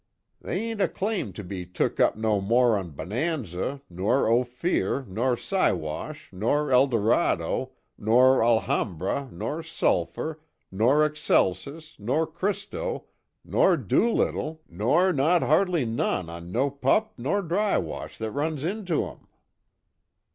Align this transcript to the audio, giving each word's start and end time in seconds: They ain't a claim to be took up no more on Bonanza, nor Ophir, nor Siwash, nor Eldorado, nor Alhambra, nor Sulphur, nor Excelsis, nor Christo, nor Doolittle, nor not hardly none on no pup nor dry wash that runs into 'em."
They 0.41 0.59
ain't 0.71 0.81
a 0.81 0.87
claim 0.87 1.31
to 1.33 1.43
be 1.43 1.63
took 1.63 1.99
up 1.99 2.15
no 2.15 2.41
more 2.41 2.75
on 2.75 2.89
Bonanza, 2.89 3.81
nor 3.87 4.27
Ophir, 4.31 5.05
nor 5.05 5.37
Siwash, 5.37 6.33
nor 6.33 6.71
Eldorado, 6.71 7.73
nor 7.99 8.43
Alhambra, 8.43 9.29
nor 9.31 9.61
Sulphur, 9.61 10.41
nor 10.71 11.05
Excelsis, 11.05 11.99
nor 11.99 12.25
Christo, 12.25 13.05
nor 13.45 13.77
Doolittle, 13.77 14.63
nor 14.67 15.13
not 15.13 15.43
hardly 15.43 15.85
none 15.85 16.31
on 16.31 16.51
no 16.51 16.71
pup 16.71 17.13
nor 17.15 17.43
dry 17.43 17.77
wash 17.77 18.17
that 18.17 18.31
runs 18.31 18.63
into 18.63 19.05
'em." 19.07 19.27